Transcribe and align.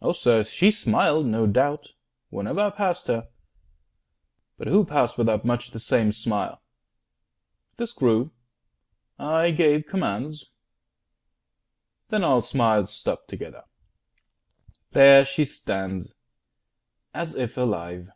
Oh 0.00 0.14
sir, 0.14 0.42
she 0.42 0.70
smiled, 0.70 1.26
no 1.26 1.46
doubt, 1.46 1.88
Whene'er 2.30 2.58
I 2.58 2.70
passed 2.70 3.08
her; 3.08 3.28
but 4.56 4.68
who 4.68 4.86
passed 4.86 5.18
without 5.18 5.44
Much 5.44 5.72
the 5.72 5.78
same 5.78 6.12
smile? 6.12 6.62
This 7.76 7.92
grew; 7.92 8.32
I 9.18 9.50
gave 9.50 9.84
commands; 9.84 10.46
Then 12.08 12.24
all 12.24 12.40
smiles 12.40 12.90
stopped 12.90 13.28
together. 13.28 13.64
There 14.92 15.26
she 15.26 15.44
stands 15.44 16.14
As 17.12 17.34
if 17.34 17.58
alive. 17.58 18.08